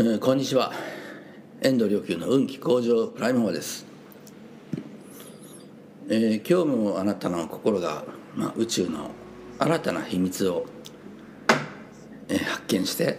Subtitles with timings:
[0.00, 0.72] ーこんにちは。
[1.60, 3.84] 遠藤良久の運気向上プライムホアです、
[6.08, 8.04] えー今日もあなたの心が、
[8.36, 9.10] まあ、宇宙の
[9.58, 10.66] 新たな秘密を、
[12.28, 13.18] えー発見して、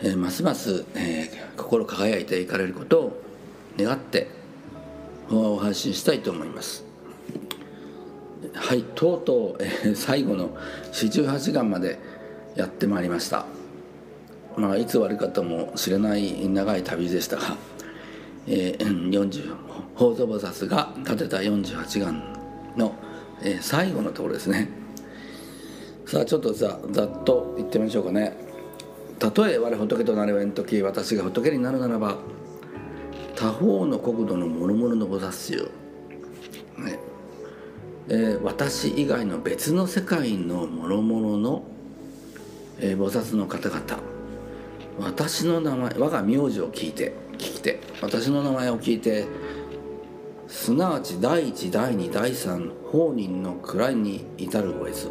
[0.00, 3.22] えーますます、えー心輝いていかれることを
[3.76, 4.28] 願って
[5.28, 6.84] 法話を配信したいと思います。
[8.54, 10.56] はいとうとう、えー最後の
[10.92, 11.98] 四十八願まで
[12.54, 13.55] やってまいりました。
[14.56, 17.56] まあいつ終わるかともしれない長い旅でしたが、
[18.48, 19.54] えー、40
[19.94, 22.22] 法蔵菩薩が立てた48願
[22.76, 22.94] の、
[23.42, 24.70] えー最後のところですね。
[26.06, 28.36] さあちょっとざざっと言ってみましょうかね。
[29.18, 32.16] たとえ我仏となればえんとき私が仏になるならば
[33.34, 35.62] 他方の国土の諸々の菩薩衆
[36.82, 36.98] ね
[38.08, 41.64] えー私以外の別の世界の諸々の、
[42.78, 43.80] えー菩薩の方々
[44.98, 49.26] 私の名前我が名字を聞いて聞きて私の名前を聞いて
[50.48, 55.10] すなわち第一第二第三法人の位に至るごえず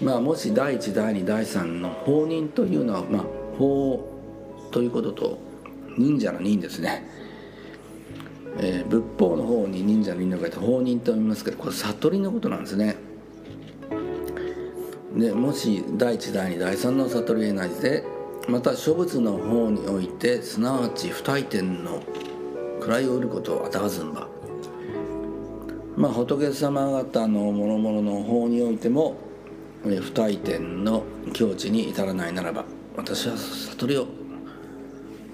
[0.00, 3.24] まあもし第一第二第三の法人というのはまあ
[3.58, 4.08] 法
[4.70, 5.38] ということと
[5.96, 7.06] 忍者の忍ですね。
[8.58, 12.96] えー仏法の方に忍者の忍の書いて法人と読みますけどこれ悟りのことなんですね。
[15.16, 18.04] でもし第一第二第三の悟りへなじて
[18.48, 22.02] また諸仏の方においてすなわち不退転の
[22.80, 24.28] 位を得ることをあたわずんば。
[25.96, 29.16] まあ仏様方の諸々の方においても
[29.82, 32.64] 不退転の境地に至らないならば
[32.96, 34.06] 私は悟りを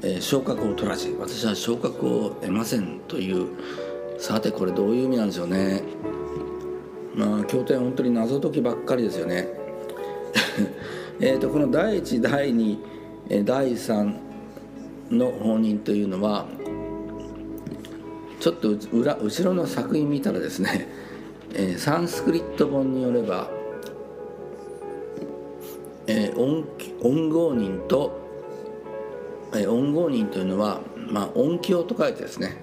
[0.02, 3.48] えー昇格を取らず私は昇格を得ませんという
[4.18, 5.82] さてこれどういう意味なんでしょうね。
[7.14, 9.48] まあ経典本当に謎解きばっかりですよね。
[11.20, 12.78] えとこの第一第二
[13.28, 14.16] 第三
[15.10, 16.46] の法人というのは
[18.40, 20.88] ちょっと裏後ろの作品見たらですね、
[21.54, 23.50] えサンスクリット本によれば、
[26.06, 26.64] え音
[27.02, 28.20] 音号人と
[29.54, 32.56] え音号人というのは、まあ、音響と書いてですね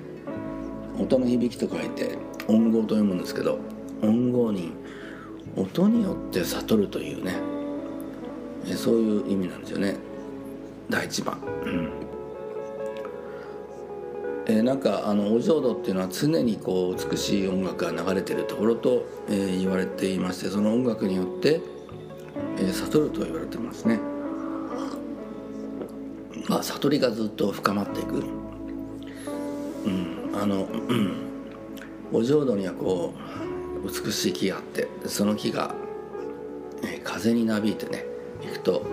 [0.98, 3.60] 音の響きと書いて音号と読むんですけど
[4.02, 4.74] 音号人
[5.56, 7.36] 音によって悟るというね、
[8.68, 9.96] えそういう意味なんですよね。
[10.90, 11.92] 第一番、うん。
[14.48, 21.60] えーなんかあのお浄土っていうのは常にこう美しい音楽が流れてるところと、えー言われていましてその音楽によって、
[22.58, 24.00] えー悟ると言われてますね。
[26.48, 28.24] まあ、悟りがずっと深まっていく、
[29.86, 31.18] うん、あの、うん、
[32.14, 33.14] お浄土にはこ
[33.84, 35.76] う美しい木があってその木が、
[36.84, 38.06] えー風になびいてね
[38.42, 38.86] 行くと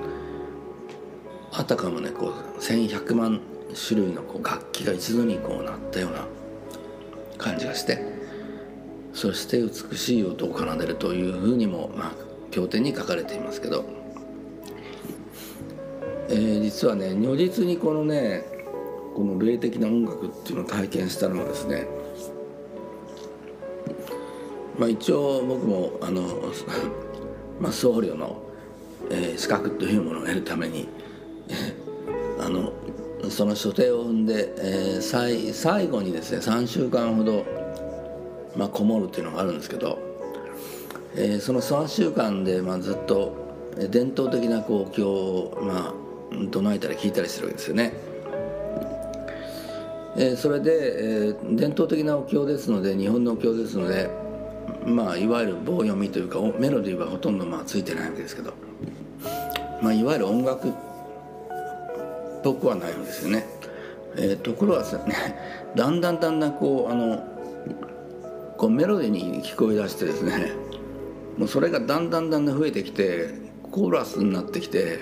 [1.56, 3.40] あたかもねこう1100万
[3.88, 6.26] 種類のこう楽器が一度にこうなったような
[7.38, 8.02] 感じがして
[9.12, 12.12] そして美しい音を奏でるというふうにも、まあ、
[12.50, 13.84] 経典に書かれていますけど
[16.28, 18.44] えー実はね如実にこのね
[19.14, 21.86] この霊的な音楽っていうのを体験したのはですね
[24.76, 26.22] まあ一応僕もあの、
[27.60, 28.42] まあ、僧侶の、
[29.08, 30.88] え資格というものを得るために
[32.44, 32.72] あの
[33.30, 37.46] その所定を踏んで、えー最最後にですね3週間ほど、
[38.54, 39.98] まあ、こもるっていうのがあるんですけど、
[41.16, 43.34] えーその3週間で、まあ、ずっと
[43.90, 47.92] 伝統的なこうお経を、まあ、唱えたり聞いたりするわけですよね。
[50.16, 54.10] えーそれで、えー伝統的なお経ですので日本のお経ですので、
[54.84, 58.52] まあ、いわゆる棒読みというかメロディーはほとんどまあついてないわけですけど、
[59.80, 60.72] まあ、いわゆる音楽
[62.44, 63.46] ぽくはないんですよね。
[64.16, 65.34] えーところがですね
[65.74, 67.18] だんだんだんだんこうあの
[68.56, 70.52] こうメロディーに聞こえ出してですね
[71.36, 73.30] もうそれがだんだんだんだん増えてきて
[73.72, 75.00] コーラスになってきて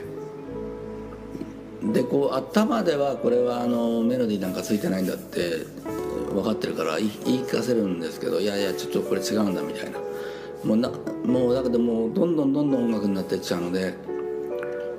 [1.92, 5.66] でこう頭ではこれはあのメロディーなんかついてないんだって
[6.32, 9.98] 分かってるから言い聞かせるんですけどいやいやちょっとこれ違うんだみたいな
[10.64, 10.88] もうな
[11.26, 13.94] もうだけどもうどんどんどんどん音楽になっていっちゃうので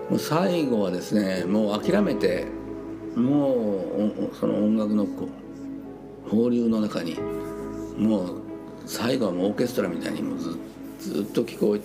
[0.10, 2.46] もう最後はですねもう諦めて
[3.16, 3.86] も
[4.32, 5.08] うその音楽の
[6.30, 7.18] 放流の中に
[7.98, 8.42] もう
[8.86, 10.58] 最後はもうオーケストラみたいにもうず
[11.00, 11.80] ずっと聞こえ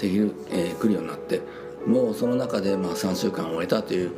[0.00, 1.40] てきる、えーるようになって
[1.86, 4.12] もうその中でまあ3週間終えたという、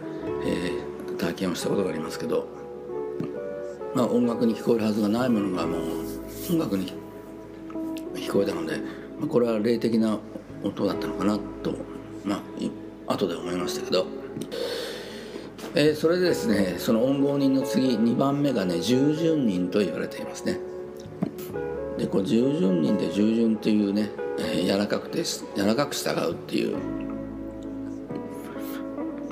[0.44, 0.86] えー
[1.16, 2.46] 体験をしたことがありますけど、
[3.94, 5.80] まあ、音楽に聞こえるはずがないものがもう
[6.50, 6.92] 音楽に
[8.14, 8.78] 聞こえたので、
[9.18, 10.18] まあ、これは霊的な
[10.62, 11.74] 音だったのかなと、
[12.26, 12.42] ま
[13.06, 14.06] あ、後で思いましたけど、
[15.76, 20.58] えー、それでですねその音号人の次2番目がね従順人と言われていますね。
[21.96, 26.76] でこう従順人で従順っていうね、えー、柔らかくて柔らかく従うっていう。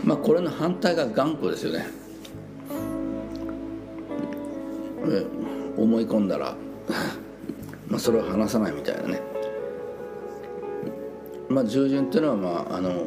[0.05, 1.87] まあこれの反対が頑固ですよね、
[5.09, 5.27] え、
[5.79, 6.55] 思い込んだら
[7.89, 9.34] まあそれを話さないみたいなね。
[11.49, 13.07] まあ従順っていうのはまああの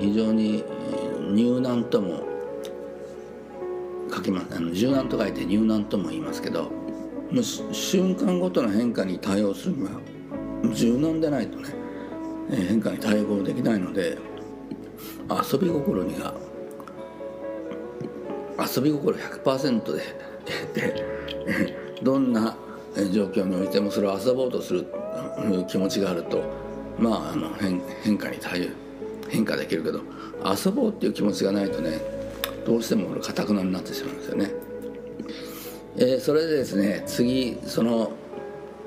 [0.00, 0.64] 非常に
[1.32, 2.22] 入難とも
[4.12, 4.56] 書きます。
[4.56, 6.64] あの柔軟と書いて入難とも言いますけど
[7.30, 9.90] もう瞬間ごとの変化に対応するには
[10.72, 11.68] 柔軟でないとね
[12.50, 14.18] 変化に対応できないので
[15.52, 16.34] 遊び心には
[18.58, 20.02] 遊び心100%で
[20.74, 22.56] でどんな
[23.12, 24.86] 状況においてもそれを遊ぼうとする
[25.68, 26.42] 気持ちがあると
[26.98, 28.70] まああの変変化に対応
[29.28, 30.00] 変化できるけど
[30.44, 32.00] 遊ぼうっていう気持ちがないとね
[32.66, 34.50] どうしてもかたくなになってしまうんですよね。
[35.96, 38.10] えー、それでですね次その、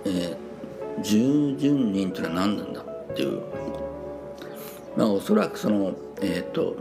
[0.06, 3.42] えー、従順人というのは何なんだっていう
[4.98, 6.75] まあおそらくそのえっ、ー、と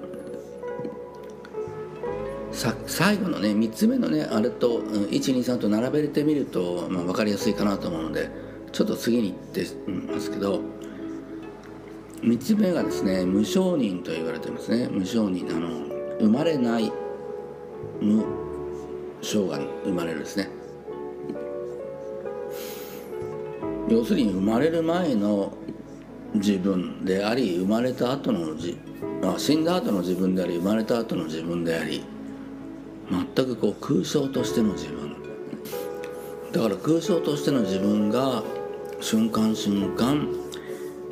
[2.51, 8.31] さ最後のね3つ目のねあれと123と並べてみると、まあ、分かりやすいかなと思うので
[8.73, 9.67] ちょっと次に行って
[10.13, 10.61] ますけど
[12.23, 14.89] 3つ目がですね無承認と言われてますね。
[14.89, 15.69] 無承認あの
[16.19, 16.93] 生まれない
[18.01, 18.25] 無
[19.23, 20.49] 生が生まれるですね。
[23.89, 25.53] 要するに生まれる前の
[26.35, 28.79] 自分であり生まれた後のじ
[29.23, 32.05] あ死んだ後の自分であり生まれた後の自分であり
[33.11, 35.17] 全くこう空想としての自分。
[36.53, 38.43] だから空想としての自分が
[39.01, 40.27] 瞬間瞬間、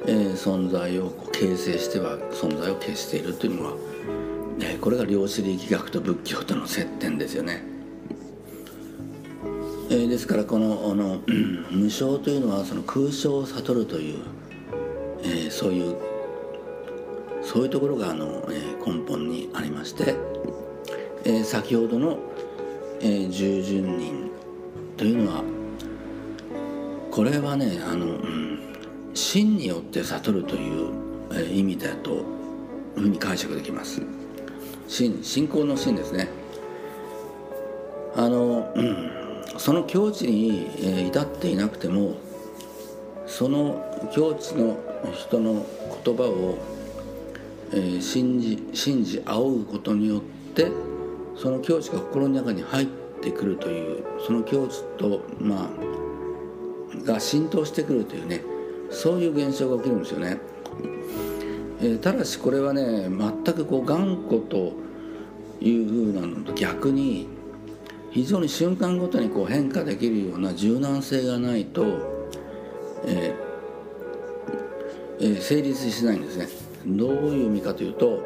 [0.06, 3.94] えー、存在を形成しては存在を消しているというのは
[4.60, 7.62] えこれが量子力学と仏教との接点ですよね。
[9.90, 11.20] えー、ですからこのあの、
[11.70, 14.18] 無償というのはその空想を悟るという、
[15.22, 15.96] えー、そういう
[17.42, 20.14] そういうところがあの、えー、根本にありまして、
[21.24, 22.18] えー、先ほどの、
[23.00, 24.30] えー、従順人
[24.96, 25.44] というのは
[27.10, 28.60] これはねあの、うん、
[29.14, 30.93] 真によって悟るという、
[31.32, 32.25] え、意味だという
[32.96, 34.02] ふうに解釈できます。
[34.88, 36.28] 信信仰の信ですね
[38.14, 39.11] あの、うん、
[39.58, 42.16] その境地に、え、至っていなくても
[43.26, 44.78] その境地の
[45.12, 45.64] 人の
[46.05, 46.58] 言葉を、
[47.72, 50.20] えー、信じ信じ仰ぐことによっ
[50.55, 50.70] て
[51.37, 52.87] その境地が心の中に入っ
[53.22, 58.43] てくるというその境地とまあが浸透してくるというね
[58.94, 60.38] そういう現象が起きるんですよね。
[61.81, 64.73] えー、ただしこれはね全くこう頑固と
[65.61, 67.29] いうふうなのと逆に
[68.11, 71.85] 非常に瞬間ごとにこう変化できるような柔軟性がないと、
[73.05, 73.44] えー
[75.20, 76.49] えー、成立しないんですね。
[76.87, 78.23] どういう意味かというと、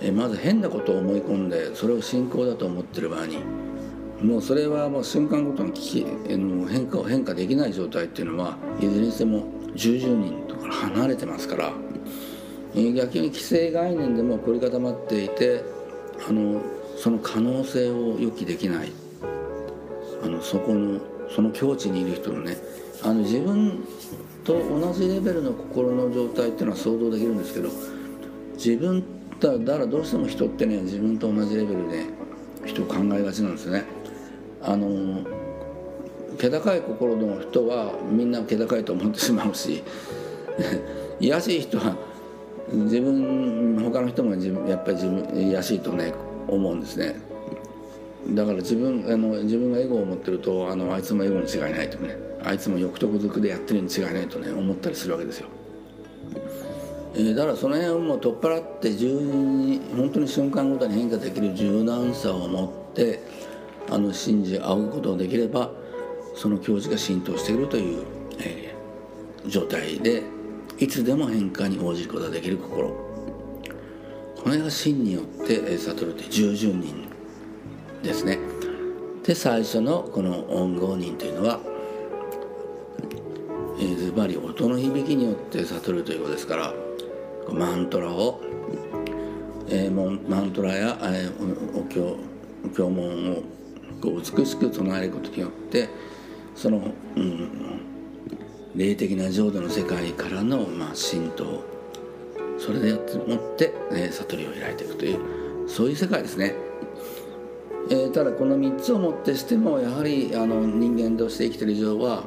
[0.00, 3.38] えー、まず変なことを思い込んでそれを信仰だと思ってる場合に
[4.22, 6.06] もうそれはもう瞬間ごとに危機
[6.36, 11.72] の変化を変化できない状態っていうのはいずれにしても従順人とか離れてますから。
[12.74, 15.64] 逆に既成概念でも凝り固まっていて
[16.28, 16.62] あの
[16.96, 18.92] その可能性を予期できない
[20.22, 21.00] あのそこの
[21.34, 22.56] その境地にいる人のね
[23.02, 23.84] あの自分
[24.44, 27.70] と同じレベルの心の状態っていうのは想像できるんですけど
[28.54, 29.02] 自分
[29.40, 32.04] だだからどうしても人ってね自分と同じレベルで
[32.66, 33.84] 人を考えがちなんですね。
[34.62, 35.24] あの
[36.40, 39.82] 気高い心の人はみんな気高いと思ってしまうし
[41.20, 41.94] 癒しい人は
[42.72, 44.34] 自分他の人も
[44.66, 46.14] やっぱり自分安いとね
[46.48, 47.16] 思うんですね。
[48.30, 55.46] だから自分あの自分がエゴを持ってるとあのあいつもエゴに違いないとねあいつも欲得づくでやってるに違いないとね思ったりするわけですよ、
[57.14, 63.20] えー、だからその辺をもう取っ払って十に本当に瞬間ごとに変化できる柔軟さを持って
[63.90, 65.70] あの信じ仰ぐことができれば
[66.40, 68.02] その教授が浸透しているという、
[68.38, 70.22] えー、状態で
[70.78, 72.88] いつでも変化に応じることができる心。
[74.42, 77.10] これが真によって悟るという従順人
[78.02, 78.38] ですね。
[79.22, 81.60] で最初のこの音号人というのは
[83.98, 86.74] ズバリ音の響きによって悟るということですから
[87.52, 88.40] マントラを、
[89.68, 92.16] えー、マントラや、えー、お経
[92.64, 93.42] お経文を
[94.00, 95.90] こう美しく唱えることによって
[96.60, 97.50] その、うん、
[98.76, 101.64] 霊的な浄土の世界からの、まあ、浸透
[102.58, 106.54] それでもって、え、悟りを開いていくというそういう世界ですね。
[107.88, 112.24] えー、ただこの3つをもってしてもやはりあの人間として生きてる以上は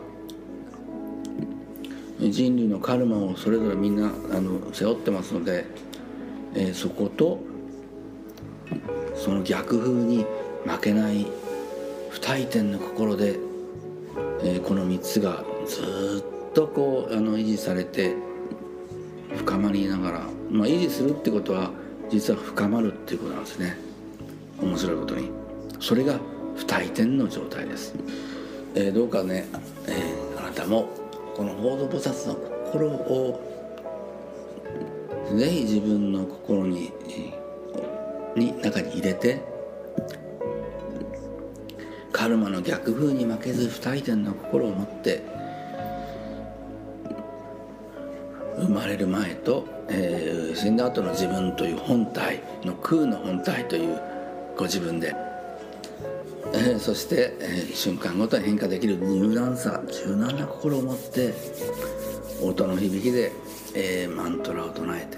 [2.19, 5.65] 人類のカルマをそれぞれみんなあの背負ってますので、
[6.55, 7.39] えー、そこと
[9.15, 10.25] その逆風に
[10.65, 11.27] 負けない
[12.09, 13.52] 不退転の心で、
[14.43, 18.15] えー、この3つがずっとこうあの維持されて
[19.37, 21.71] 深まりながら、まあ、維持するってことは
[22.09, 23.77] 実は深まるっていうことなんですね。
[24.61, 25.29] 面白いことに。
[25.79, 26.19] それが
[26.55, 27.95] 不退転の状態です、
[28.75, 29.45] えー、どうかね、
[29.87, 30.89] えー、あなたも
[31.35, 32.35] この報道菩薩の
[32.71, 33.53] 心を
[35.35, 36.93] ぜひ自分の心に
[38.35, 39.41] に中に入れて
[42.23, 45.25] カルマの逆風に負けず不退転の心を持って
[48.57, 53.99] 生まれる前と、えー、死んだ後の自分という本体の空の本体という
[54.55, 55.13] ご自分で、
[56.53, 61.33] えー、そして、えー、瞬間ごとに変化できる柔軟さ柔軟な心を持って
[62.41, 63.33] 音の響きで、
[63.75, 65.17] えー、マントラを唱えて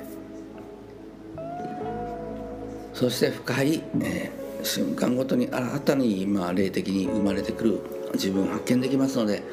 [2.96, 7.80] そして深い、えー、瞬間ごとに新たに、今、霊的に生まれてくる
[8.14, 9.44] 自分を発見できますので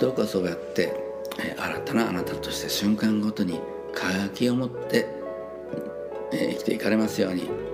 [0.00, 0.94] どうかそうやって、
[1.56, 3.60] 新たなあなたとして瞬間ごとに
[3.94, 5.06] 輝きを持って、
[6.32, 7.67] 生きていかれますように。